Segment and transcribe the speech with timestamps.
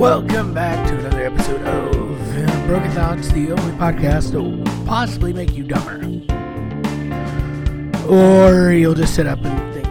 [0.00, 5.52] Welcome back to another episode of Broken Thoughts, the only podcast that will possibly make
[5.52, 5.98] you dumber.
[8.08, 9.86] Or you'll just sit up and think,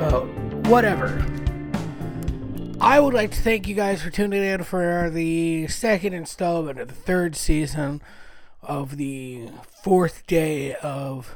[0.00, 0.24] oh,
[0.70, 1.22] whatever.
[2.80, 6.88] I would like to thank you guys for tuning in for the second installment of
[6.88, 8.00] the third season
[8.62, 9.50] of the
[9.82, 11.34] fourth day of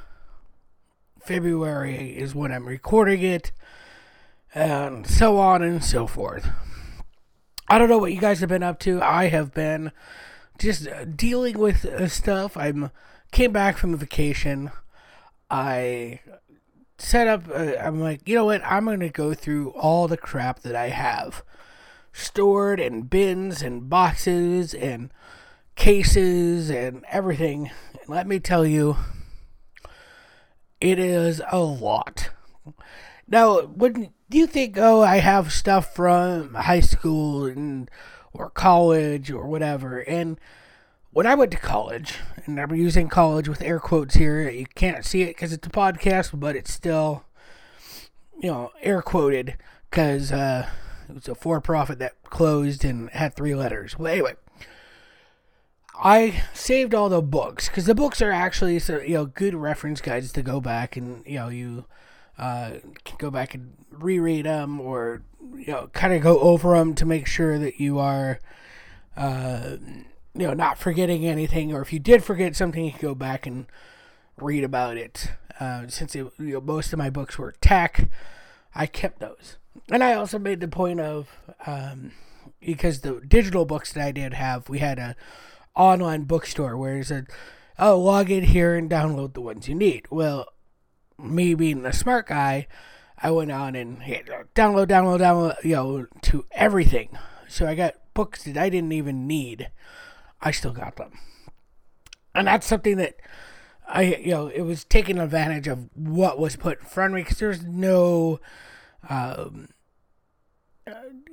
[1.20, 3.52] February is when I'm recording it,
[4.54, 6.48] and so on and so forth.
[7.68, 9.02] I don't know what you guys have been up to.
[9.02, 9.92] I have been
[10.58, 12.56] just uh, dealing with uh, stuff.
[12.56, 12.90] I'm
[13.30, 14.70] came back from vacation.
[15.50, 16.20] I
[16.96, 17.44] set up.
[17.48, 18.62] Uh, I'm like, you know what?
[18.64, 21.42] I'm gonna go through all the crap that I have
[22.12, 25.10] stored in bins and boxes and
[25.76, 27.70] cases and everything.
[28.00, 28.96] And let me tell you,
[30.80, 32.30] it is a lot.
[33.28, 37.90] Now, wouldn't do you think, oh, I have stuff from high school and
[38.32, 40.00] or college or whatever?
[40.00, 40.38] And
[41.12, 45.04] when I went to college, and I'm using college with air quotes here, you can't
[45.04, 47.24] see it because it's a podcast, but it's still,
[48.38, 49.56] you know, air quoted
[49.90, 50.68] because uh,
[51.08, 53.98] it was a for profit that closed and had three letters.
[53.98, 54.34] Well, anyway.
[56.00, 60.00] I saved all the books because the books are actually so you know good reference
[60.00, 61.86] guides to go back and you know you
[62.38, 62.72] uh,
[63.04, 65.22] can go back and reread them or
[65.56, 68.38] you know kind of go over them to make sure that you are
[69.16, 69.76] uh,
[70.34, 73.46] you know not forgetting anything or if you did forget something you can go back
[73.46, 73.66] and
[74.36, 75.32] read about it.
[75.58, 78.08] Uh, since it, you know, most of my books were tech
[78.74, 79.56] i kept those.
[79.90, 81.28] And i also made the point of
[81.66, 82.12] um,
[82.60, 85.16] because the digital books that i did have we had a
[85.74, 87.26] online bookstore where it said
[87.78, 90.06] oh log in here and download the ones you need.
[90.10, 90.46] Well
[91.18, 92.66] me being the smart guy,
[93.20, 97.16] I went on and hit download, download, download, you know, to everything.
[97.48, 99.70] So I got books that I didn't even need.
[100.40, 101.18] I still got them.
[102.34, 103.16] And that's something that
[103.88, 107.22] I, you know, it was taking advantage of what was put in front of me
[107.22, 108.38] because there's no,
[109.08, 109.68] um,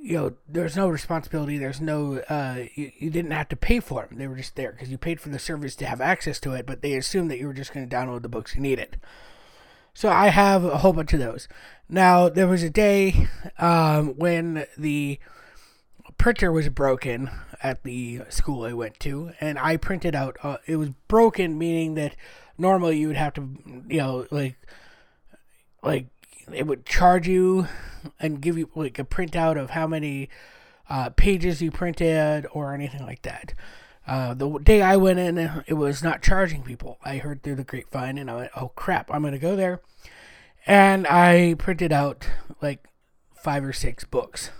[0.00, 1.58] you know, there's no responsibility.
[1.58, 4.18] There's no, uh, you, you didn't have to pay for them.
[4.18, 6.66] They were just there because you paid for the service to have access to it,
[6.66, 8.98] but they assumed that you were just going to download the books you needed.
[9.96, 11.48] So I have a whole bunch of those.
[11.88, 15.18] Now there was a day um, when the
[16.18, 17.30] printer was broken
[17.62, 20.36] at the school I went to, and I printed out.
[20.42, 22.14] Uh, it was broken, meaning that
[22.58, 23.48] normally you would have to,
[23.88, 24.58] you know, like,
[25.82, 26.08] like
[26.52, 27.66] it would charge you
[28.20, 30.28] and give you like a printout of how many
[30.90, 33.54] uh, pages you printed or anything like that.
[34.06, 35.36] Uh, the day I went in,
[35.66, 36.98] it was not charging people.
[37.04, 39.12] I heard through the grapevine, and I went, "Oh crap!
[39.12, 39.80] I'm gonna go there."
[40.66, 42.28] And I printed out
[42.60, 42.86] like
[43.34, 44.50] five or six books,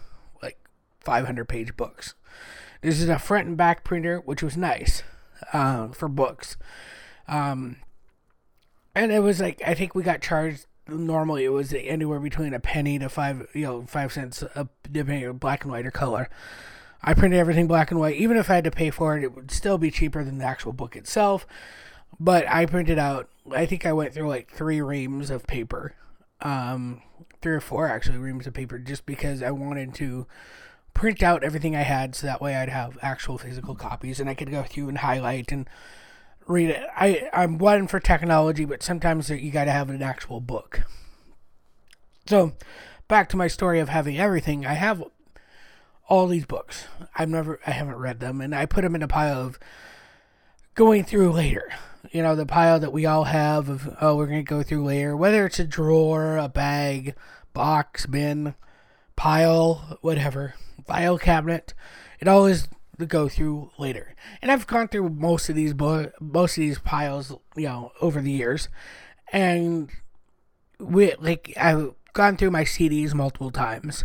[0.43, 0.59] like
[1.01, 2.15] 500 page books.
[2.81, 5.03] This is a front and back printer, which was nice
[5.53, 6.57] uh, for books.
[7.29, 7.77] Um,
[8.95, 10.67] and it was like I think we got charged.
[10.89, 14.45] Normally, it was anywhere between a penny to five, you know, five cents,
[14.91, 16.29] depending on black and white or color.
[17.03, 18.17] I printed everything black and white.
[18.17, 20.45] Even if I had to pay for it, it would still be cheaper than the
[20.45, 21.47] actual book itself.
[22.19, 25.95] But I printed out, I think I went through like three reams of paper.
[26.41, 27.03] Um,
[27.41, 30.27] three or four actually reams of paper just because I wanted to
[30.95, 34.35] print out everything I had so that way I'd have actual physical copies and I
[34.35, 35.69] could go through and highlight and
[36.47, 36.83] read it.
[36.97, 40.83] I, I'm one for technology, but sometimes you got to have an actual book.
[42.27, 42.55] So,
[43.09, 44.67] back to my story of having everything.
[44.67, 45.05] I have
[46.09, 46.87] all these books.
[47.17, 49.59] I've never, I haven't read them, and I put them in a pile of
[50.75, 51.73] going through later.
[52.13, 54.85] You know, the pile that we all have of, oh, we're going to go through
[54.85, 57.15] later, whether it's a drawer, a bag,
[57.53, 58.55] box, bin,
[59.17, 60.55] pile, whatever,
[60.87, 61.75] file cabinet.
[62.21, 62.69] It all is
[62.99, 64.15] to go through later.
[64.41, 68.21] And I've gone through most of these bo- most of these piles, you know, over
[68.21, 68.69] the years,
[69.33, 69.91] and
[70.79, 74.05] we like I've gone through my CDs multiple times,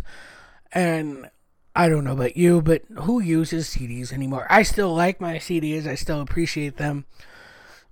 [0.72, 1.30] and
[1.74, 4.46] I don't know about you, but who uses CDs anymore?
[4.50, 7.06] I still like my CDs, I still appreciate them.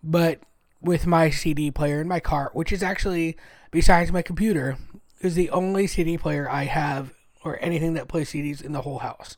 [0.02, 0.40] But
[0.80, 3.36] with my CD player in my car, which is actually,
[3.70, 4.76] besides my computer,
[5.20, 8.98] is the only CD player I have or anything that plays CDs in the whole
[8.98, 9.36] house.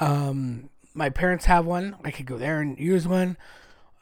[0.00, 1.96] Um, my parents have one.
[2.04, 3.36] I could go there and use one.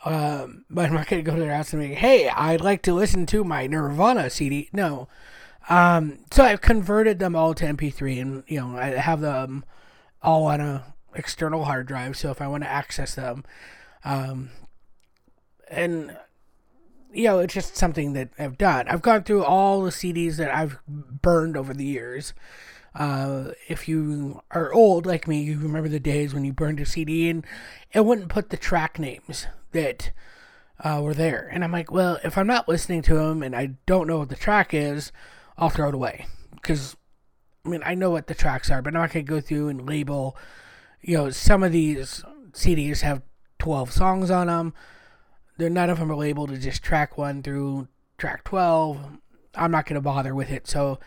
[0.04, 2.82] Um, but I'm not going to go to their house and be, hey, I'd like
[2.82, 4.68] to listen to my Nirvana CD.
[4.72, 5.08] No.
[5.68, 9.64] Um, so I've converted them all to MP3, and you know I have them
[10.22, 12.16] all on a external hard drive.
[12.16, 13.44] So if I want to access them,
[14.04, 14.50] um,
[15.68, 16.16] and
[17.12, 18.88] you know it's just something that I've done.
[18.88, 22.32] I've gone through all the CDs that I've burned over the years.
[22.94, 26.86] Uh, if you are old like me, you remember the days when you burned a
[26.86, 27.44] CD and
[27.92, 30.12] it wouldn't put the track names that
[30.80, 31.50] uh, were there.
[31.52, 34.30] And I'm like, well, if I'm not listening to them and I don't know what
[34.30, 35.12] the track is,
[35.58, 36.26] I'll throw it away.
[36.54, 36.96] Because,
[37.64, 39.88] I mean, I know what the tracks are, but I'm not to go through and
[39.88, 40.36] label,
[41.00, 42.22] you know, some of these
[42.52, 43.22] CDs have
[43.58, 44.74] 12 songs on them.
[45.58, 47.88] They're, none of them are labeled as just track 1 through
[48.18, 49.18] track 12.
[49.54, 50.66] I'm not going to bother with it.
[50.66, 50.98] So,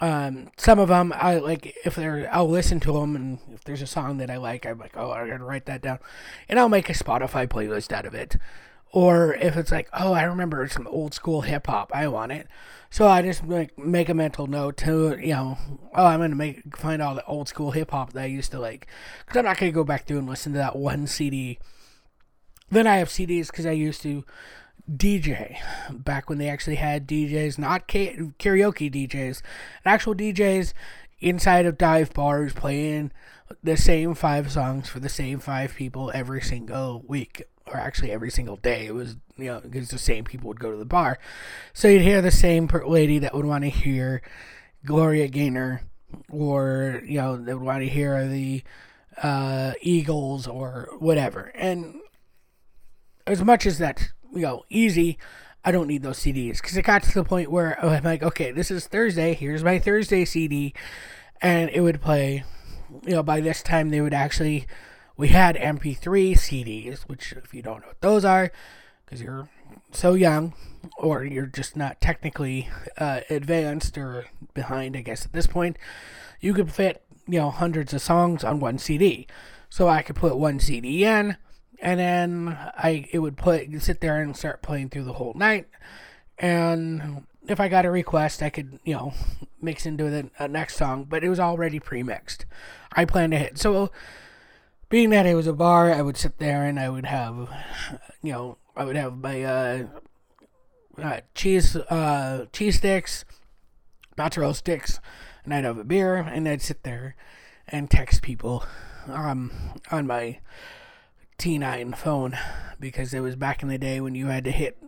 [0.00, 3.82] um, some of them I like if they're I'll listen to them and if there's
[3.82, 5.98] a song that I like I'm like oh I gotta write that down
[6.48, 8.36] and I'll make a Spotify playlist out of it
[8.92, 12.46] or if it's like, oh, I remember some old school hip hop, I want it.
[12.90, 15.58] So I just like make a mental note to, you know,
[15.94, 18.60] oh, I'm gonna make find all the old school hip hop that I used to
[18.60, 18.86] like,
[19.24, 21.58] because I'm not gonna go back through and listen to that one CD.
[22.70, 24.24] Then I have CDs because I used to
[24.90, 25.56] DJ
[25.90, 29.42] back when they actually had DJs, not karaoke DJs,
[29.84, 30.72] actual DJs
[31.20, 33.10] inside of dive bars playing
[33.62, 38.30] the same five songs for the same five people every single week or actually every
[38.30, 38.86] single day.
[38.86, 41.18] It was, you know, because the same people would go to the bar.
[41.72, 44.22] So you'd hear the same lady that would want to hear
[44.84, 45.82] Gloria Gaynor,
[46.30, 48.62] or, you know, they would want to hear the
[49.22, 51.52] uh, Eagles or whatever.
[51.54, 52.00] And
[53.26, 55.18] as much as that's, you know, easy,
[55.64, 58.50] I don't need those CDs because it got to the point where I'm like, okay,
[58.52, 59.32] this is Thursday.
[59.34, 60.74] Here's my Thursday CD,
[61.40, 62.44] and it would play.
[63.06, 64.66] You know, by this time they would actually
[65.16, 68.50] we had MP3 CDs, which, if you don't know what those are,
[69.04, 69.48] because you're
[69.92, 70.54] so young,
[70.98, 72.68] or you're just not technically
[72.98, 75.76] uh, advanced or behind, I guess, at this point,
[76.40, 79.26] you could fit, you know, hundreds of songs on one CD.
[79.70, 81.36] So I could put one CD in,
[81.80, 85.68] and then I it would put sit there and start playing through the whole night.
[86.38, 89.14] And if I got a request, I could, you know,
[89.60, 92.46] mix into the uh, next song, but it was already pre-mixed.
[92.92, 93.58] I planned hit.
[93.58, 93.90] So
[94.94, 97.48] being that it was a bar, I would sit there and I would have,
[98.22, 99.86] you know, I would have my uh,
[100.96, 103.24] uh, cheese uh, cheese sticks,
[104.16, 105.00] mozzarella sticks,
[105.42, 107.16] and I'd have a beer, and I'd sit there
[107.66, 108.64] and text people
[109.08, 109.50] um,
[109.90, 110.38] on my
[111.40, 112.38] T9 phone
[112.78, 114.78] because it was back in the day when you had to hit,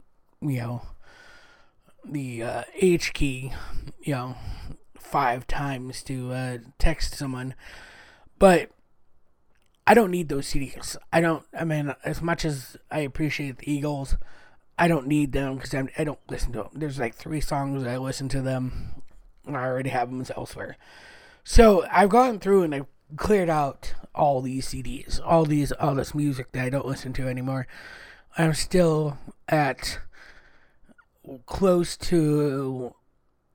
[0.41, 0.83] you know,
[2.05, 3.53] the uh, H key,
[4.03, 4.37] you know,
[4.97, 7.57] five times to uh, text someone.
[8.39, 8.71] But
[9.87, 10.97] I don't need those CDs.
[11.13, 11.45] I don't.
[11.59, 14.17] I mean, as much as I appreciate the Eagles,
[14.79, 16.71] I don't need them because I don't listen to them.
[16.75, 19.03] There's like three songs I listen to them.
[19.47, 20.77] And I already have them elsewhere.
[21.45, 22.87] So I've gone through and I've
[23.17, 27.29] cleared out all these CDs, all these all this music that I don't listen to
[27.29, 27.69] anymore.
[28.37, 29.19] I'm still
[29.49, 30.01] at
[31.47, 32.95] close to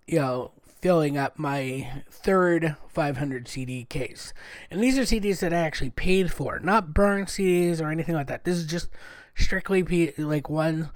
[0.08, 0.52] you know
[0.82, 4.34] filling up my third 500 CD case.
[4.70, 8.28] And these are CDs that I actually paid for, not burned CDs or anything like
[8.28, 8.44] that.
[8.44, 8.90] This is just
[9.36, 10.88] strictly like ones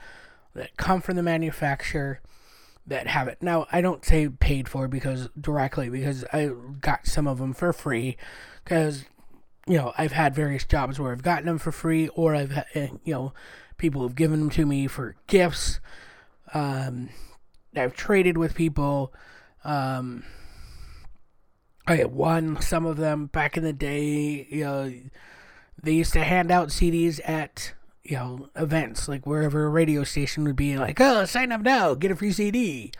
[0.56, 2.22] that come from the manufacturer
[2.88, 3.38] that have it.
[3.42, 6.52] Now, I don't say paid for because directly because I
[6.82, 8.18] got some of them for free
[8.64, 9.06] because
[9.68, 12.90] you know, I've had various jobs where I've gotten them for free or I've eh,
[13.04, 13.34] you know,
[13.78, 15.80] people have given them to me for gifts.
[16.54, 17.10] Um,
[17.76, 19.14] I've traded with people
[19.65, 20.23] um,
[21.88, 24.48] I won some of them back in the day.
[24.50, 24.93] You know,
[25.81, 30.43] they used to hand out CDs at you know events, like wherever a radio station
[30.45, 32.91] would be like, "Oh, sign up now, get a free CD,"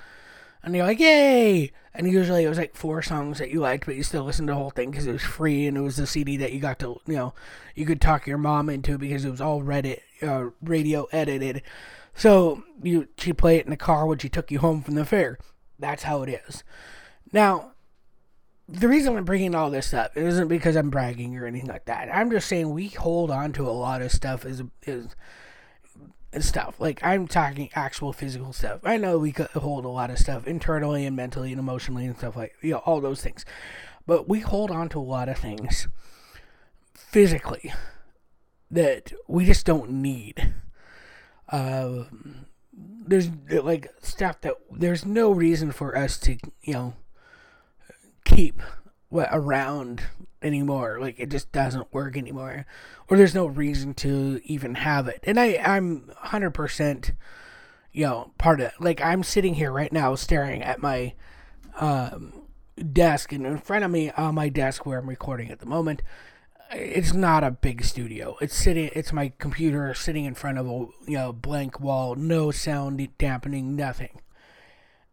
[0.64, 3.96] and you're like, "Yay!" And usually it was like four songs that you liked, but
[3.96, 6.06] you still listened to the whole thing because it was free and it was the
[6.06, 7.34] CD that you got to, you know,
[7.74, 11.62] you could talk your mom into because it was all Reddit, uh, radio edited.
[12.14, 15.06] So you she play it in the car when she took you home from the
[15.06, 15.38] fair.
[15.80, 16.64] That's how it is.
[17.32, 17.72] Now,
[18.68, 22.10] the reason I'm bringing all this up isn't because I'm bragging or anything like that.
[22.12, 25.16] I'm just saying we hold on to a lot of stuff is is
[26.40, 26.76] stuff.
[26.80, 28.82] Like I'm talking actual physical stuff.
[28.84, 32.36] I know we hold a lot of stuff internally and mentally and emotionally and stuff
[32.36, 33.46] like you know all those things,
[34.08, 35.88] but we hold on to a lot of things
[36.94, 37.74] physically
[38.72, 40.54] that we just don't need.
[41.50, 42.06] Uh,
[43.08, 46.94] there's like stuff that there's no reason for us to you know
[48.26, 48.62] keep
[49.10, 50.04] what around
[50.42, 51.00] anymore.
[51.00, 52.66] Like it just doesn't work anymore.
[53.08, 55.20] Or there's no reason to even have it.
[55.24, 57.12] And i i'm 100%
[57.92, 61.14] you know part of it like i'm sitting here right now staring at my
[61.80, 62.34] um,
[62.92, 63.32] desk.
[63.32, 66.02] And in front of me on my desk where i'm recording at the moment
[66.72, 68.38] it's not a big studio.
[68.42, 68.90] It's sitting.
[68.94, 73.76] It's my computer sitting in front of a you know blank wall, no sound dampening,
[73.76, 74.22] nothing.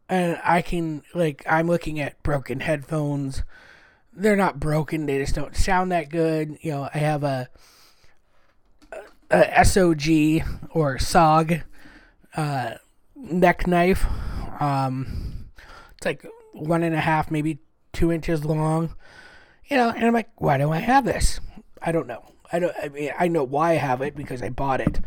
[0.08, 3.42] and I can like I'm looking at broken headphones.
[4.12, 6.58] They're not broken; they just don't sound that good.
[6.60, 7.48] You know, I have a,
[9.30, 11.62] a SOG or SOG
[12.36, 12.74] uh,
[13.16, 14.04] neck knife.
[14.60, 15.46] Um,
[15.96, 17.58] it's like one and a half, maybe
[17.92, 18.94] two inches long.
[19.72, 21.40] You know, and I'm like, why do I have this?
[21.80, 22.22] I don't know.
[22.52, 22.74] I don't.
[22.82, 25.00] I mean, I know why I have it because I bought it,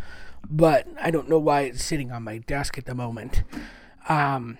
[0.50, 3.43] but I don't know why it's sitting on my desk at the moment.
[4.10, 4.57] Um,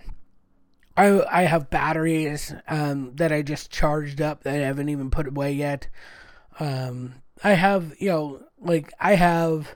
[0.96, 5.28] I I have batteries um, that I just charged up that I haven't even put
[5.28, 5.88] away yet.
[6.60, 9.76] Um, I have you know like I have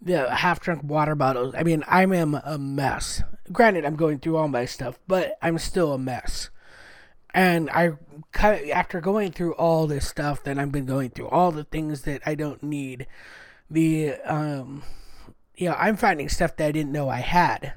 [0.00, 1.52] the half drunk water bottles.
[1.58, 3.24] I mean, I am a mess.
[3.50, 6.48] Granted, I'm going through all my stuff, but I'm still a mess.
[7.36, 7.92] And I,
[8.40, 12.22] after going through all this stuff that I've been going through, all the things that
[12.24, 13.06] I don't need,
[13.70, 14.82] the, um,
[15.54, 17.74] you know, I'm finding stuff that I didn't know I had.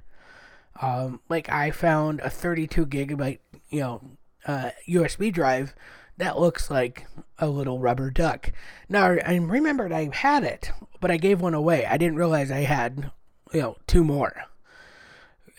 [0.81, 3.39] Um, like I found a 32 gigabyte,
[3.69, 4.01] you know,
[4.45, 5.75] uh, USB drive
[6.15, 7.05] that looks like
[7.37, 8.53] a little rubber duck.
[8.87, 11.85] Now I remembered I had it, but I gave one away.
[11.85, 13.11] I didn't realize I had,
[13.51, 14.45] you know, two more.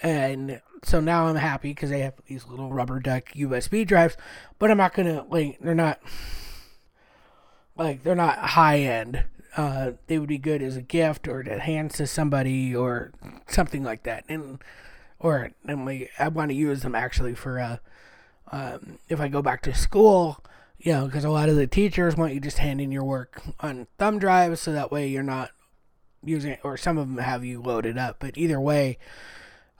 [0.02, 4.16] And so now I'm happy because they have these little rubber duck USB drives,
[4.58, 6.00] but I'm not gonna like they're not
[7.76, 9.24] like they're not high end.
[9.56, 13.10] Uh, they would be good as a gift or to hand to somebody or
[13.48, 14.24] something like that.
[14.28, 14.62] And
[15.18, 17.76] or and we, I want to use them actually for uh,
[18.50, 20.44] um, if I go back to school,
[20.78, 23.86] you know, because a lot of the teachers want you just handing your work on
[23.98, 25.50] thumb drives, so that way you're not
[26.24, 28.16] using it, or some of them have you loaded up.
[28.18, 28.98] But either way,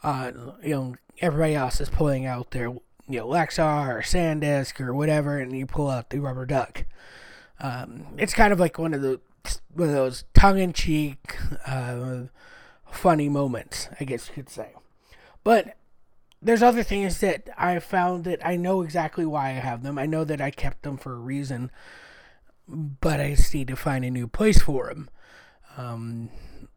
[0.03, 4.95] uh, you know, everybody else is pulling out their you know Lexar or SanDisk or
[4.95, 6.85] whatever, and you pull out the rubber duck.
[7.61, 9.21] Um, it's kind of like one of the
[9.75, 12.25] one of those tongue-in-cheek, uh,
[12.91, 14.75] funny moments, I guess you could say.
[15.45, 15.77] But
[16.43, 19.99] there's other things that I found that I know exactly why I have them.
[19.99, 21.71] I know that I kept them for a reason,
[22.69, 25.11] but I just need to find a new place for them,
[25.77, 26.31] um,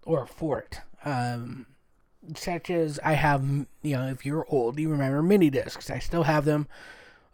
[0.06, 0.82] or for it.
[1.06, 1.65] Um,
[2.36, 3.44] such as I have,
[3.82, 5.89] you know, if you're old, you remember mini discs.
[5.89, 6.68] I still have them.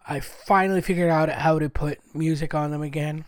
[0.08, 3.25] I finally figured out how to put music on them again.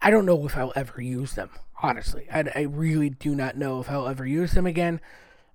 [0.00, 1.50] I don't know if I'll ever use them,
[1.82, 2.26] honestly.
[2.32, 5.00] I, I really do not know if I'll ever use them again.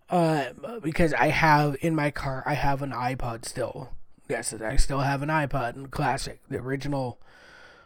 [0.10, 0.50] Uh,
[0.84, 3.92] because I have in my car, I have an iPod still.
[4.28, 7.18] Yes, I still have an iPod Classic, the original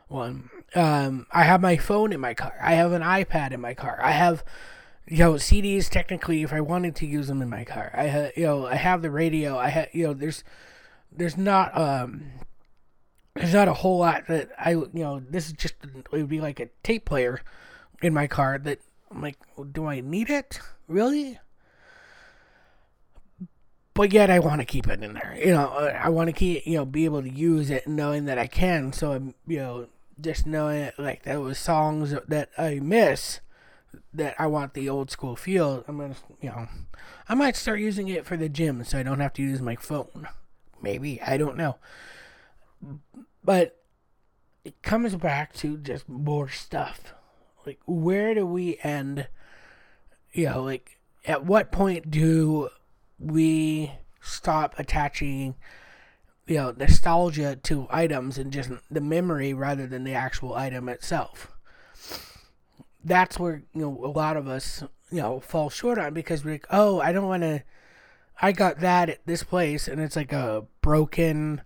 [0.07, 0.49] one.
[0.73, 2.53] Um, I have my phone in my car.
[2.61, 3.99] I have an iPad in my car.
[4.01, 4.43] I have,
[5.07, 5.89] you know, CDs.
[5.89, 8.75] Technically, if I wanted to use them in my car, I have, you know, I
[8.75, 9.57] have the radio.
[9.57, 10.43] I have, you know, there's,
[11.11, 12.31] there's not, um,
[13.35, 16.41] there's not a whole lot that I, you know, this is just it would be
[16.41, 17.41] like a tape player
[18.01, 18.79] in my car that
[19.11, 19.37] I'm like,
[19.71, 21.39] do I need it really?
[23.95, 25.35] but yet I want to keep it in there.
[25.39, 28.37] You know, I want to keep, you know, be able to use it knowing that
[28.37, 28.93] I can.
[28.93, 29.87] So I'm, you know,
[30.19, 33.39] just knowing it, like that was songs that I miss
[34.17, 35.83] that I want the old school feel.
[35.87, 36.67] I'm gonna, you know,
[37.27, 39.75] I might start using it for the gym so I don't have to use my
[39.75, 40.27] phone.
[40.81, 41.77] Maybe I don't know,
[43.43, 43.77] but
[44.63, 47.13] it comes back to just more stuff.
[47.65, 49.27] Like, where do we end?
[50.33, 52.69] You know, like, at what point do
[53.19, 53.91] we
[54.21, 55.55] stop attaching
[56.47, 61.54] you know nostalgia to items and just the memory rather than the actual item itself
[63.05, 66.55] that's where you know a lot of us you know fall short on because we're
[66.55, 67.63] like oh i don't want to
[68.41, 71.61] i got that at this place and it's like a broken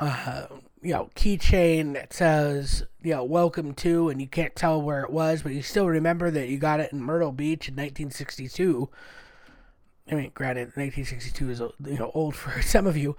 [0.00, 0.46] uh
[0.82, 5.10] you know keychain that says you know welcome to and you can't tell where it
[5.10, 8.88] was but you still remember that you got it in myrtle beach in 1962
[10.10, 13.16] I mean, granted, 1962 is you know old for some of you,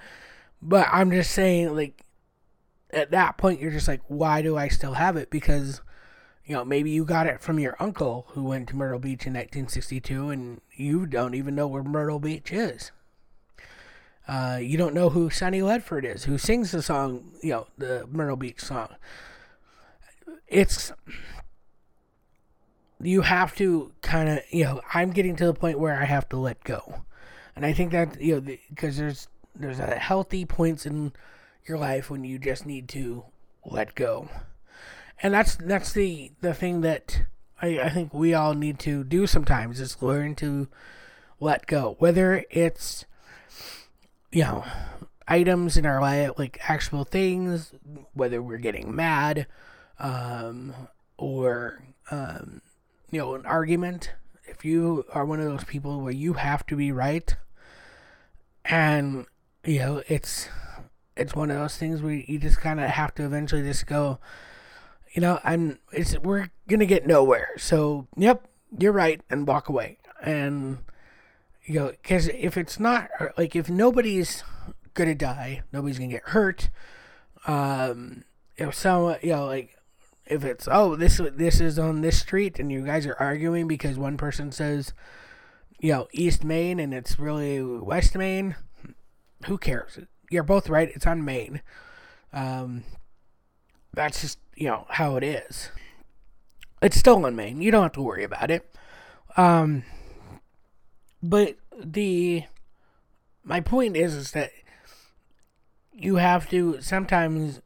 [0.62, 2.03] but I'm just saying, like,
[2.91, 5.29] at that point, you're just like, why do I still have it?
[5.29, 5.82] Because,
[6.45, 9.33] you know, maybe you got it from your uncle who went to Myrtle Beach in
[9.33, 12.91] 1962, and you don't even know where Myrtle Beach is.
[14.27, 18.07] Uh, you don't know who Sonny Ledford is, who sings the song, you know, the
[18.11, 18.89] Myrtle Beach song.
[20.47, 20.91] It's
[23.01, 26.29] you have to kind of, you know, I'm getting to the point where I have
[26.29, 27.05] to let go.
[27.55, 31.13] And I think that, you know, because there's there's a healthy points in
[31.67, 33.25] your life when you just need to
[33.65, 34.29] let go.
[35.22, 37.24] And that's that's the the thing that
[37.62, 40.67] I, I think we all need to do sometimes is learn to
[41.39, 41.95] let go.
[42.00, 43.05] Whether it's
[44.36, 44.65] you know,
[45.29, 47.74] items in our life like actual things,
[48.13, 49.48] whether we're getting mad,
[49.98, 50.74] um,
[51.17, 51.81] or
[52.12, 52.62] um,
[53.12, 54.12] you know, an argument,
[54.43, 57.38] if you are one of those people where you have to be right,
[58.65, 59.25] and
[59.63, 60.50] you know it's
[61.15, 64.19] it's one of those things where you just kind of have to eventually just go
[65.15, 69.98] you know i'm it's we're gonna get nowhere so yep you're right and walk away
[70.22, 70.77] and
[71.65, 74.43] you know because if it's not like if nobody's
[74.93, 76.69] gonna die nobody's gonna get hurt
[77.48, 78.24] um
[78.57, 79.75] if someone you know like
[80.27, 83.98] if it's oh this this is on this street and you guys are arguing because
[83.98, 84.93] one person says
[85.79, 88.55] you know East Main and it's really West Main,
[89.45, 90.00] who cares?
[90.29, 90.89] You're both right.
[90.93, 91.62] It's on Main.
[92.34, 92.84] Um,
[93.93, 95.69] that's just you know how it is.
[96.81, 97.62] It's still in Maine.
[97.62, 98.69] You don't have to worry about it.
[99.38, 99.83] Um,
[101.21, 102.43] but the
[103.43, 104.51] my point is is that
[105.91, 107.62] you have to sometimes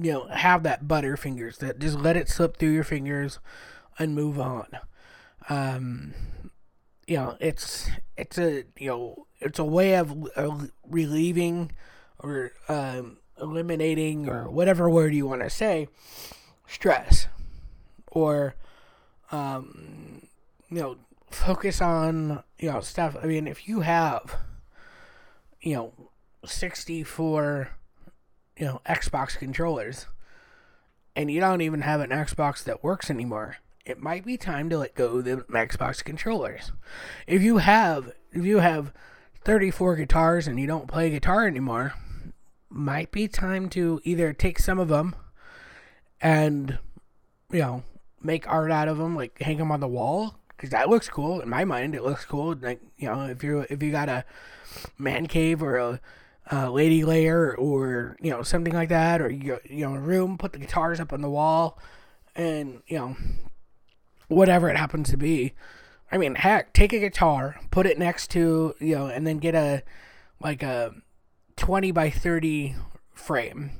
[0.00, 3.38] you know, have that butter fingers that just let it slip through your fingers
[3.98, 4.66] and move on.
[5.48, 6.14] Um,
[7.06, 11.72] you know, it's it's a you know it's a way of relieving
[12.20, 15.88] or um, eliminating or whatever word you want to say
[16.66, 17.26] stress
[18.10, 18.54] or
[19.30, 20.22] um,
[20.70, 20.96] you know
[21.30, 23.16] focus on you know stuff.
[23.22, 24.36] I mean, if you have
[25.60, 25.92] you know
[26.44, 27.70] sixty four
[28.56, 30.06] you know, Xbox controllers,
[31.16, 34.78] and you don't even have an Xbox that works anymore, it might be time to
[34.78, 36.72] let go of the Xbox controllers.
[37.26, 38.92] If you have if you have
[39.44, 41.94] 34 guitars and you don't play guitar anymore,
[42.72, 45.14] might be time to either take some of them
[46.20, 46.78] and
[47.52, 47.82] you know,
[48.22, 51.40] make art out of them, like hang them on the wall because that looks cool
[51.40, 51.94] in my mind.
[51.94, 52.56] It looks cool.
[52.60, 54.24] Like you know, if you if you got a
[54.98, 56.00] man cave or a
[56.50, 60.38] uh, lady layer or you know something like that, or you you know a room,
[60.38, 61.78] put the guitars up on the wall,
[62.34, 63.16] and you know
[64.28, 65.52] whatever it happens to be.
[66.10, 69.54] I mean, heck, take a guitar, put it next to you know, and then get
[69.54, 69.82] a
[70.40, 70.94] like a
[71.62, 72.74] twenty by thirty
[73.14, 73.70] frame.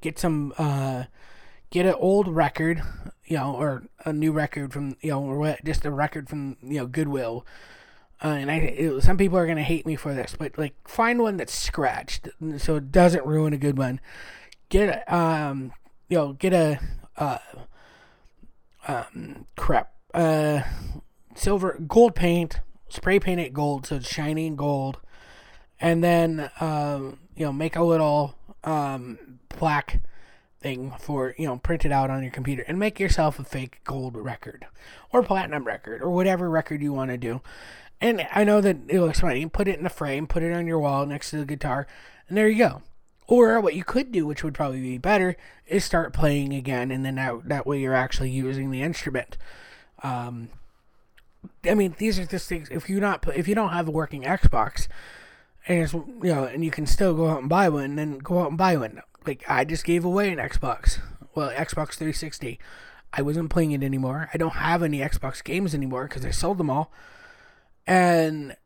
[0.00, 1.04] Get some uh,
[1.70, 2.82] get an old record,
[3.24, 6.78] you know, or a new record from you know, or just a record from you
[6.78, 7.44] know Goodwill
[8.22, 11.20] uh, and I, it, some people are gonna hate me for this, but like find
[11.20, 12.28] one that's scratched
[12.58, 14.00] so it doesn't ruin a good one.
[14.68, 15.72] Get um,
[16.08, 16.78] you know, get a
[17.16, 17.38] uh,
[18.86, 20.62] um, crap, uh,
[21.34, 25.00] silver gold paint, spray paint it gold so it's shiny and gold,
[25.80, 30.00] and then um, you know, make a little um plaque
[30.60, 33.80] thing for you know print it out on your computer and make yourself a fake
[33.82, 34.64] gold record
[35.10, 37.40] or platinum record or whatever record you want to do
[38.02, 39.46] and I know that it looks funny.
[39.46, 41.86] Put it in a frame, put it on your wall next to the guitar,
[42.28, 42.82] and there you go.
[43.28, 45.36] Or what you could do, which would probably be better,
[45.68, 49.38] is start playing again, and then that, that way you're actually using the instrument.
[50.02, 50.48] Um,
[51.64, 52.68] I mean, these are just things.
[52.70, 54.88] If you not if you don't have a working Xbox,
[55.68, 58.18] and it's, you know, and you can still go out and buy one, and then
[58.18, 59.00] go out and buy one.
[59.26, 60.98] Like I just gave away an Xbox,
[61.34, 62.58] well, Xbox 360.
[63.12, 64.30] I wasn't playing it anymore.
[64.32, 66.90] I don't have any Xbox games anymore because I sold them all.
[67.86, 68.56] And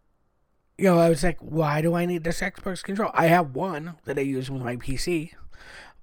[0.78, 3.10] you know, I was like, why do I need this Xbox control?
[3.14, 5.32] I have one that I use with my PC,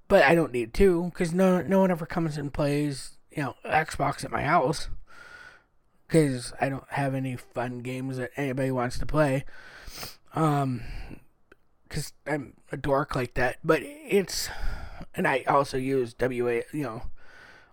[0.08, 3.54] but I don't need two because no no one ever comes and plays you know
[3.64, 4.88] Xbox at my house
[6.06, 9.44] because I don't have any fun games that anybody wants to play.
[10.34, 10.82] Um,
[11.88, 13.58] because I'm a dork like that.
[13.62, 14.48] But it's,
[15.14, 17.02] and I also use WA, you know,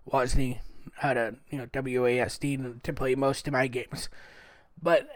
[0.08, 0.58] WASD,
[0.94, 4.08] how to you know WASD to play most of my games.
[4.80, 5.08] But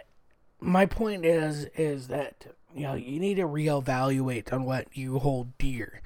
[0.61, 5.56] my point is is that you know you need to reevaluate on what you hold
[5.59, 6.02] dear.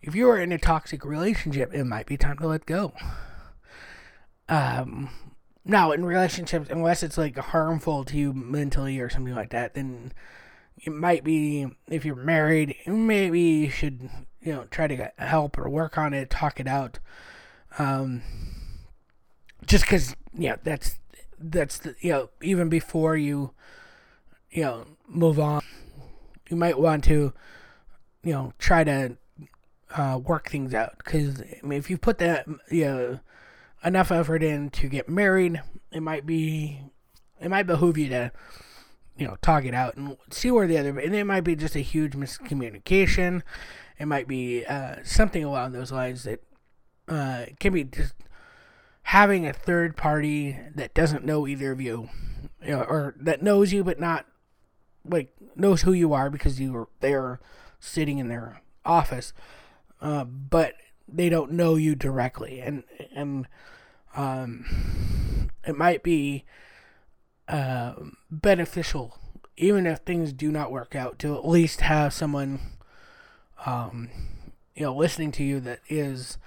[0.00, 2.92] If you are in a toxic relationship, it might be time to let go.
[4.48, 5.10] Um,
[5.64, 10.12] now in relationships, unless it's like harmful to you mentally or something like that, then
[10.82, 15.58] it might be if you're married, maybe you should you know try to get help
[15.58, 16.98] or work on it, talk it out.
[17.78, 18.22] Um,
[19.66, 20.98] just because yeah, that's
[21.38, 23.52] that's the you know even before you
[24.52, 25.62] you know, move on.
[26.48, 27.32] You might want to,
[28.22, 29.16] you know, try to
[29.96, 33.20] uh, work things out because I mean, if you put that, you know,
[33.82, 36.80] enough effort in to get married, it might be,
[37.40, 38.32] it might behoove you to,
[39.16, 41.76] you know, talk it out and see where the other, and it might be just
[41.76, 43.42] a huge miscommunication.
[43.98, 46.42] It might be uh, something along those lines that
[47.08, 48.14] uh, can be just
[49.04, 52.08] having a third party that doesn't know either of you,
[52.62, 54.26] you know, or that knows you but not
[55.04, 57.40] like knows who you are because you are there
[57.80, 59.32] sitting in their office,
[60.00, 60.74] uh, but
[61.06, 63.46] they don't know you directly, and and
[64.16, 66.44] um, it might be
[67.48, 67.94] uh,
[68.30, 69.18] beneficial
[69.56, 72.60] even if things do not work out, to at least have someone,
[73.66, 74.08] um,
[74.74, 76.38] you know, listening to you that is,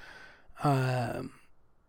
[0.63, 1.31] um,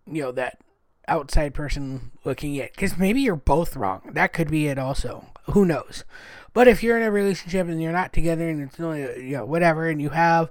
[0.06, 0.60] you know, that
[1.08, 4.10] outside person looking at because maybe you're both wrong.
[4.12, 5.26] That could be it also.
[5.52, 6.04] Who knows?
[6.52, 9.44] But if you're in a relationship and you're not together and it's only you know
[9.44, 10.50] whatever and you have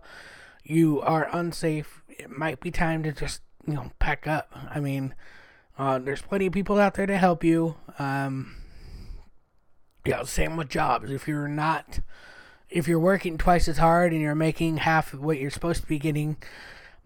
[0.63, 4.49] you are unsafe, it might be time to just you know pack up.
[4.53, 5.13] I mean,
[5.77, 7.75] uh, there's plenty of people out there to help you.
[7.99, 8.55] Um,
[10.05, 11.11] yeah, same with jobs.
[11.11, 11.99] If you're not,
[12.69, 15.87] if you're working twice as hard and you're making half of what you're supposed to
[15.87, 16.37] be getting,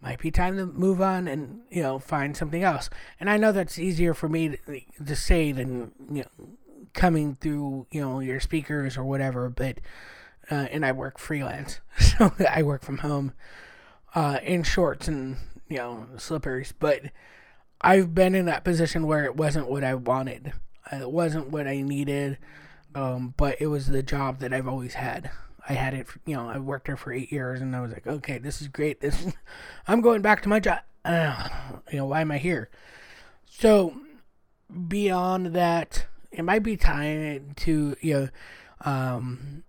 [0.02, 2.90] might be time to move on and you know find something else.
[3.20, 6.48] And I know that's easier for me to, to say than you know
[6.94, 9.50] coming through you know your speakers or whatever.
[9.50, 9.80] But
[10.52, 13.34] uh, and I work freelance, so I work from home
[14.14, 16.74] uh, in shorts and you know slippers.
[16.78, 17.04] But
[17.82, 20.54] I've been in that position where it wasn't what I wanted.
[20.92, 22.38] It wasn't what I needed.
[22.96, 25.32] Um, but it was the job that I've always had.
[25.68, 28.08] I had it, you know, I worked there for eight years, and I was like,
[28.08, 29.02] okay, this is great.
[29.02, 29.28] This,
[29.88, 30.80] I'm going back to my job.
[31.06, 31.48] Uh,
[31.92, 32.70] you know, why am I here?
[33.46, 33.94] So
[34.88, 38.30] beyond that, it might be time to, you know,
[38.82, 39.64] um,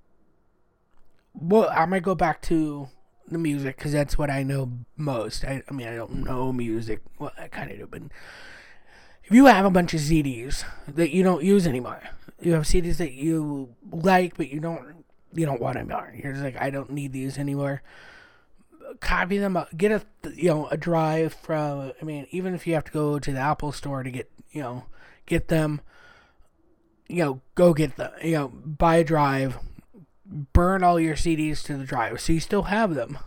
[1.35, 2.89] well, I might go back to
[3.31, 5.45] the music because that's what I know most.
[5.45, 7.01] I, I mean, I don't know music.
[7.19, 8.03] Well, I kind of do, but
[9.25, 12.03] if you have a bunch of CDs that you don't use anymore,
[12.41, 16.13] you have CDs that you like but you don't you don't want anymore.
[16.17, 17.83] You're just like I don't need these anymore.
[18.99, 19.77] Copy them up.
[19.77, 20.03] Get a
[20.35, 21.93] you know a drive from.
[22.01, 24.63] I mean, even if you have to go to the Apple store to get you
[24.63, 24.85] know
[25.27, 25.81] get them.
[27.09, 29.59] You know, go get the you know buy a drive,
[30.53, 33.19] burn all your CDs to the drive so you still have them,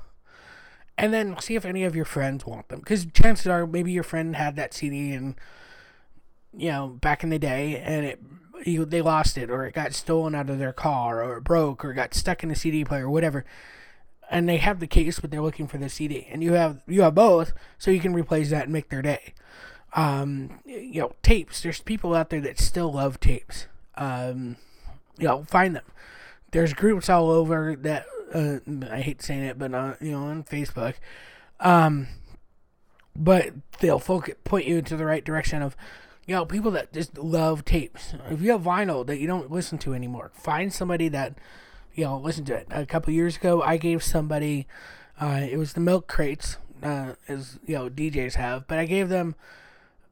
[0.98, 2.80] and then see if any of your friends want them.
[2.80, 5.36] Because chances are maybe your friend had that CD and
[6.56, 8.22] you know back in the day and it
[8.66, 11.84] you, they lost it or it got stolen out of their car or it broke
[11.84, 13.46] or got stuck in a CD player or whatever.
[14.30, 17.02] And they have the case, but they're looking for the CD, and you have you
[17.02, 19.34] have both, so you can replace that and make their day.
[19.96, 21.62] Um, you know, tapes.
[21.62, 23.68] There's people out there that still love tapes.
[23.96, 24.56] Um,
[25.20, 25.84] you know, find them.
[26.54, 28.06] There's groups all over that.
[28.34, 30.96] Uh, I hate saying it, but uh, you know, on Facebook.
[31.60, 32.08] Um,
[33.16, 35.76] but they'll focus, point you into the right direction of
[36.26, 38.14] you know, people that just love tapes.
[38.30, 41.38] If you have vinyl that you don't listen to anymore, find somebody that,
[41.94, 42.68] you know, listen to it.
[42.72, 44.68] A couple years ago, I gave somebody,
[45.20, 49.10] uh, it was the milk crates, uh, as, you know, DJs have, but I gave
[49.10, 49.36] them,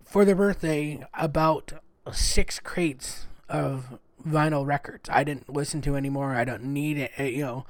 [0.04, 1.74] for their birthday, about
[2.12, 5.10] six crates of vinyl records.
[5.10, 6.36] I didn't listen to anymore.
[6.36, 7.66] I don't need it, uh, you know,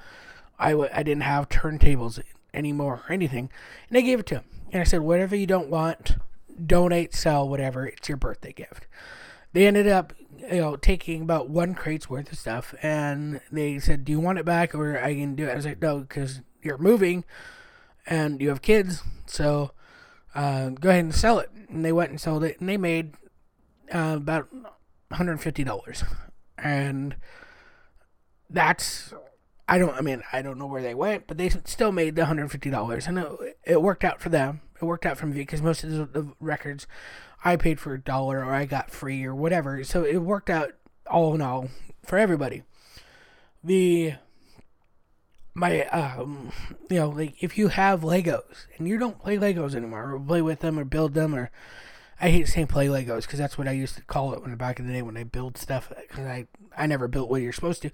[0.59, 2.21] I w- I didn't have turntables
[2.53, 3.49] anymore or anything.
[3.89, 4.43] And I gave it to him.
[4.71, 6.17] And I said, whatever you don't want,
[6.65, 7.85] donate, sell, whatever.
[7.87, 8.87] It's your birthday gift.
[9.53, 10.13] They ended up,
[10.51, 14.39] you know, taking about one crate's worth of stuff, and they said, "Do you want
[14.39, 17.25] it back, or I can do it?" I was like, "No, because you're moving,
[18.05, 19.71] and you have kids, so
[20.33, 23.13] uh, go ahead and sell it." And they went and sold it, and they made
[23.93, 26.03] uh, about 150 dollars,
[26.61, 27.15] and
[28.49, 29.13] that's
[29.67, 29.95] I don't.
[29.95, 33.07] I mean, I don't know where they went, but they still made the 150 dollars,
[33.07, 35.91] and it, it worked out for them it worked out for me because most of
[35.91, 36.87] the, the records
[37.43, 39.83] I paid for a dollar or I got free or whatever.
[39.83, 40.71] So it worked out
[41.09, 41.69] all in all
[42.03, 42.63] for everybody.
[43.63, 44.13] The
[45.53, 46.51] my um
[46.89, 50.41] you know like if you have Legos and you don't play Legos anymore or play
[50.41, 51.51] with them or build them or
[52.21, 54.79] I hate saying play Legos because that's what I used to call it when back
[54.79, 57.81] in the day when I build stuff because I I never built what you're supposed
[57.81, 57.91] to.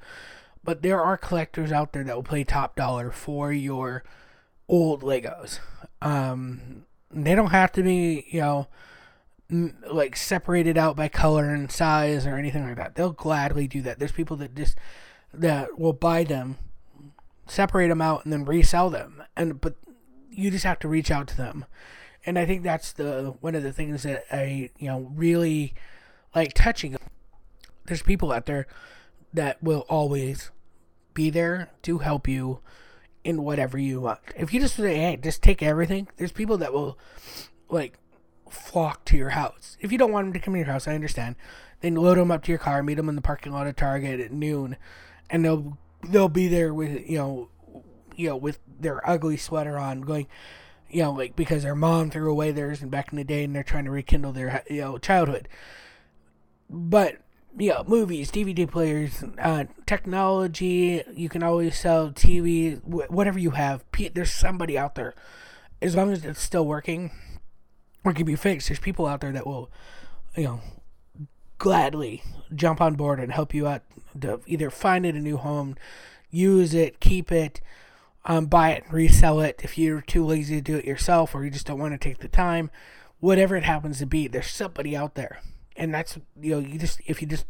[0.63, 4.03] But there are collectors out there that will pay top dollar for your
[4.67, 5.59] old Legos.
[6.01, 8.67] Um, they don't have to be, you know,
[9.49, 12.95] m- like separated out by color and size or anything like that.
[12.95, 13.97] They'll gladly do that.
[13.97, 14.77] There's people that just
[15.33, 16.57] that will buy them,
[17.45, 19.23] separate them out, and then resell them.
[19.37, 19.75] And but
[20.29, 21.65] you just have to reach out to them.
[22.27, 25.73] And I think that's the one of the things that I, you know, really
[26.35, 26.97] like touching.
[27.85, 28.67] There's people out there
[29.33, 30.51] that will always
[31.13, 32.59] be there to help you
[33.23, 34.19] in whatever you want.
[34.35, 36.99] If you just say, hey, just take everything, there's people that will
[37.69, 37.97] like
[38.49, 39.77] flock to your house.
[39.79, 41.37] If you don't want them to come to your house, I understand.
[41.79, 44.19] Then load them up to your car, meet them in the parking lot of Target
[44.19, 44.75] at noon,
[45.29, 45.77] and they'll
[46.09, 47.49] they'll be there with you know
[48.15, 50.27] you know with their ugly sweater on, going
[50.89, 53.55] you know like because their mom threw away theirs and back in the day, and
[53.55, 55.47] they're trying to rekindle their you know childhood.
[56.69, 57.17] But
[57.57, 61.03] you know, movies, DVD players, uh, technology.
[61.13, 63.83] You can always sell TV, wh- whatever you have.
[64.13, 65.15] There's somebody out there,
[65.81, 67.11] as long as it's still working
[68.03, 68.67] or can be fixed.
[68.67, 69.71] There's people out there that will,
[70.35, 70.61] you know,
[71.57, 72.21] gladly
[72.53, 73.81] jump on board and help you out
[74.21, 75.75] to either find it a new home,
[76.29, 77.59] use it, keep it,
[78.27, 79.61] um, buy it, and resell it.
[79.63, 82.19] If you're too lazy to do it yourself or you just don't want to take
[82.19, 82.69] the time,
[83.19, 85.39] whatever it happens to be, there's somebody out there,
[85.75, 87.45] and that's you know you just if you just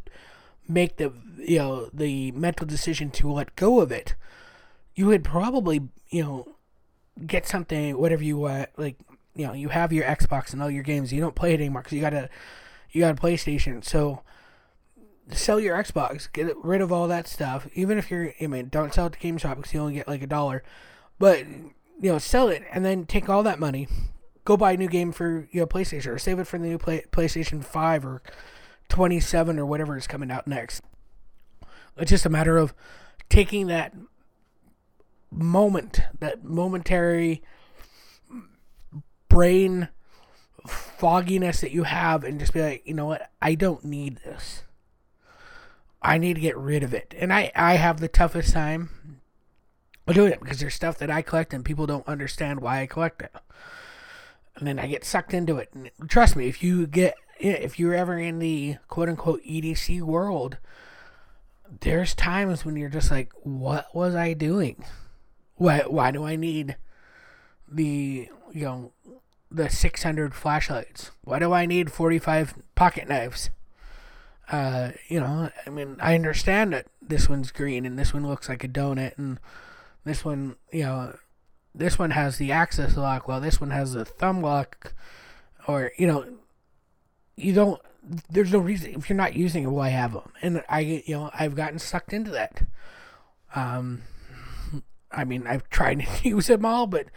[0.68, 4.16] make the you know the mental decision to let go of it,
[4.96, 6.56] you would probably you know
[7.26, 8.96] get something whatever you want like
[9.36, 11.12] you know you have your Xbox and all your games.
[11.12, 12.30] You don't play it anymore because you got a
[12.92, 13.84] you got a PlayStation.
[13.84, 14.22] So
[15.48, 18.94] sell your Xbox get rid of all that stuff even if you're I mean don't
[18.94, 20.62] sell it to GameStop because you only get like a dollar
[21.20, 23.88] but you know sell it and then take all that money
[24.46, 26.78] go buy a new game for you know PlayStation or save it for the new
[26.78, 28.22] play, PlayStation 5 or
[28.90, 30.84] 27 or whatever is coming out next
[31.98, 32.74] it's just a matter of
[33.30, 33.94] taking that
[35.32, 37.42] moment, that momentary
[39.30, 39.90] brain
[40.68, 43.30] fogginess that you have, and just be like, you know what?
[43.42, 44.64] I don't need this.
[46.08, 47.14] I need to get rid of it.
[47.20, 49.20] And I, I have the toughest time
[50.08, 53.22] doing it because there's stuff that I collect and people don't understand why I collect
[53.22, 53.36] it.
[54.56, 55.70] And then I get sucked into it.
[55.74, 60.58] And trust me, if you get, if you're ever in the quote unquote EDC world,
[61.82, 64.86] there's times when you're just like, what was I doing?
[65.56, 66.78] Why why do I need
[67.68, 68.94] the you know
[69.52, 71.12] the 600 flashlights?
[71.26, 73.50] Why do I need 45 pocket knives?
[74.52, 78.48] Uh, you know, I mean, I understand that this one's green and this one looks
[78.48, 79.40] like a donut and
[80.06, 81.18] this one, you know,
[81.76, 84.94] this one has the access lock while this one has the thumb lock
[85.68, 86.26] or, you know,
[87.36, 87.82] you don't
[88.30, 91.30] there's no reason if you're not using it why have them and i you know
[91.38, 92.62] i've gotten sucked into that.
[93.54, 94.02] Um
[95.12, 97.08] I mean, I've tried to use them all, but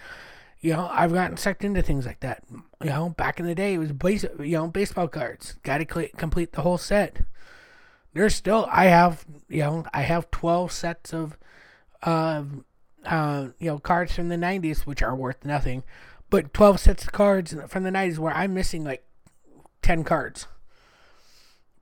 [0.61, 2.45] you know, I've gotten sucked into things like that.
[2.83, 5.55] You know, back in the day, it was base, you know, baseball cards.
[5.63, 7.23] Got to cl- complete the whole set.
[8.13, 11.39] There's still, I have, you know, I have 12 sets of,
[12.03, 12.43] uh,
[13.07, 15.83] uh, you know, cards from the 90s, which are worth nothing,
[16.29, 19.05] but 12 sets of cards from the 90s where I'm missing like
[19.83, 20.47] 10 cards.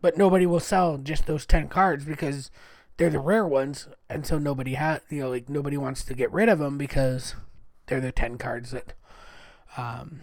[0.01, 2.51] But nobody will sell just those 10 cards because
[2.99, 6.33] they're the rare ones, and so nobody has you know like nobody wants to get
[6.33, 7.35] rid of them because
[7.89, 8.95] they're the ten cards that
[9.77, 10.21] um,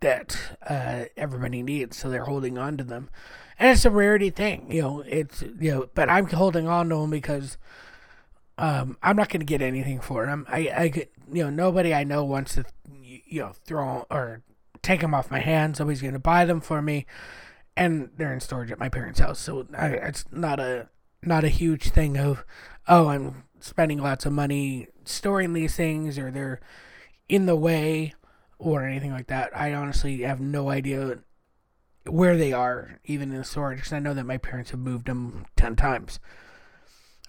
[0.00, 0.36] that
[0.68, 3.10] uh, everybody needs, so they're holding on to them,
[3.58, 5.00] and it's a rarity thing, you know.
[5.06, 7.56] It's you know, but I'm holding on to them because
[8.58, 10.46] um, I'm not going to get anything for them.
[10.48, 12.64] I I get you know nobody I know wants to
[13.02, 14.42] you know throw or
[14.82, 15.78] take them off my hands.
[15.78, 17.06] Nobody's going to buy them for me
[17.76, 20.88] and they're in storage at my parents' house, so I, it's not a
[21.22, 22.44] not a huge thing of
[22.88, 26.60] oh I'm spending lots of money storing these things or they're
[27.28, 28.14] in the way
[28.58, 29.56] or anything like that.
[29.56, 31.18] I honestly have no idea
[32.06, 35.46] where they are, even in storage, because I know that my parents have moved them
[35.56, 36.18] ten times.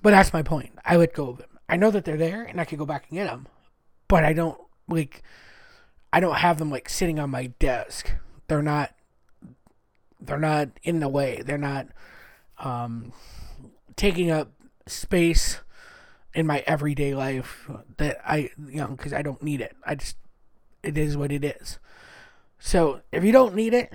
[0.01, 0.71] But that's my point.
[0.85, 1.59] I let go of them.
[1.69, 3.47] I know that they're there, and I could go back and get them,
[4.07, 5.23] but I don't like.
[6.11, 8.11] I don't have them like sitting on my desk.
[8.47, 8.93] They're not
[10.25, 11.41] they're not in the way.
[11.45, 11.87] They're not
[12.59, 13.13] um,
[13.95, 14.51] taking up
[14.87, 15.59] space
[16.33, 19.75] in my everyday life that I, you know, because I don't need it.
[19.85, 20.17] I just,
[20.81, 21.79] it is what it is.
[22.59, 23.91] So if you don't need it,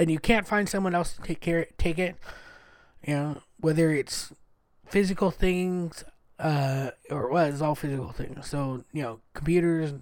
[0.00, 2.16] and you can't find someone else to take care, take it,
[3.06, 4.32] you know, whether it's
[4.86, 6.04] physical things,
[6.38, 8.48] uh, or it was all physical things.
[8.48, 9.92] So you know, computers,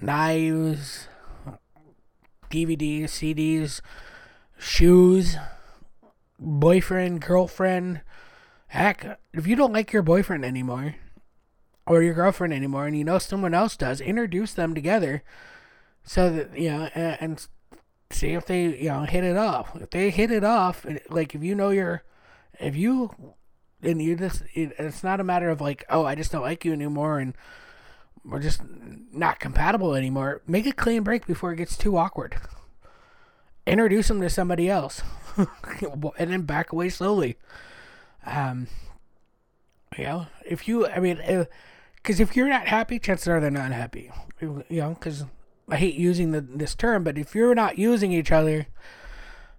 [0.00, 1.08] knives,
[2.50, 3.80] DVDs, CDs,
[4.58, 5.36] shoes,
[6.38, 8.02] boyfriend, girlfriend.
[8.72, 10.94] Heck, if you don't like your boyfriend anymore
[11.86, 15.22] or your girlfriend anymore and you know someone else does, introduce them together
[16.02, 17.46] so that, you know, and, and
[18.08, 19.76] see if they, you know, hit it off.
[19.78, 22.02] If they hit it off, like if you know you're,
[22.58, 23.34] if you,
[23.82, 26.64] and you just, it, it's not a matter of like, oh, I just don't like
[26.64, 27.34] you anymore and
[28.24, 28.62] we're just
[29.12, 32.36] not compatible anymore, make a clean break before it gets too awkward.
[33.66, 35.02] Introduce them to somebody else,
[35.36, 37.36] and then back away slowly.
[38.24, 38.68] Um,
[39.96, 41.16] you know, if you, I mean,
[41.96, 44.10] because if, if, you're not happy, chances are they're not happy.
[44.40, 45.24] You know, because
[45.68, 48.66] I hate using the, this term, but if you're not using each other,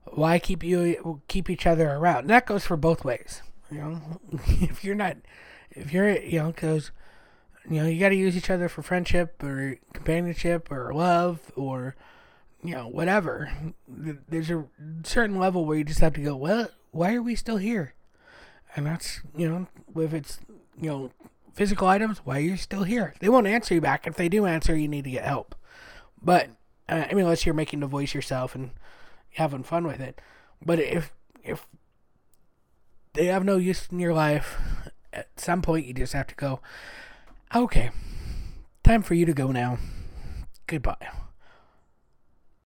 [0.06, 2.20] why keep you keep each other around?
[2.20, 3.42] And that goes for both ways.
[3.72, 4.02] You know,
[4.48, 5.18] if you're not,
[5.72, 6.92] if you're, you know, because
[7.70, 11.96] you know, you got to use each other for friendship or companionship or love or,
[12.64, 13.52] you know, whatever.
[13.88, 14.66] There's a
[15.04, 17.94] certain level where you just have to go, well, why are we still here?
[18.76, 19.68] and that's you know
[20.02, 20.40] if its
[20.80, 21.12] you know
[21.54, 23.14] physical items why you're still here?
[23.20, 24.08] They won't answer you back.
[24.08, 25.56] If they do answer you need to get help.
[26.22, 26.50] But
[26.90, 28.72] uh, i mean unless you're making the voice yourself and
[29.36, 30.20] having fun with it.
[30.66, 31.12] But if
[31.44, 31.68] if
[33.14, 34.58] they have no use in your life
[35.12, 36.60] at some point you just have to go
[37.54, 37.92] okay
[38.84, 39.78] time for you to go now.
[40.68, 41.23] Goodbye.